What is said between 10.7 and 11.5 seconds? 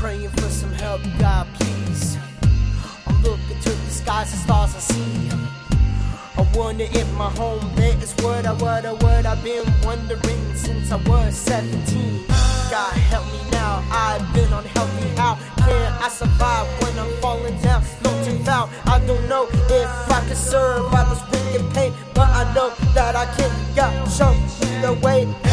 I was